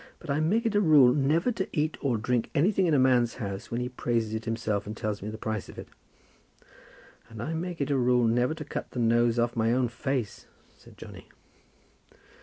But 0.17 0.31
I 0.31 0.39
make 0.39 0.65
it 0.65 0.73
a 0.73 0.81
rule 0.81 1.13
never 1.13 1.51
to 1.51 1.67
eat 1.71 1.95
or 2.01 2.17
drink 2.17 2.49
anything 2.55 2.87
in 2.87 2.95
a 2.95 2.97
man's 2.97 3.35
house 3.35 3.69
when 3.69 3.81
he 3.81 3.87
praises 3.89 4.33
it 4.33 4.45
himself 4.45 4.87
and 4.87 4.97
tells 4.97 5.21
me 5.21 5.29
the 5.29 5.37
price 5.37 5.69
of 5.69 5.77
it." 5.77 5.87
"And 7.29 7.39
I 7.39 7.53
make 7.53 7.79
it 7.81 7.91
a 7.91 7.97
rule 7.99 8.25
never 8.25 8.55
to 8.55 8.65
cut 8.65 8.89
the 8.89 8.99
nose 8.99 9.37
off 9.37 9.55
my 9.55 9.71
own 9.73 9.89
face," 9.89 10.47
said 10.75 10.97
Johnny. 10.97 11.27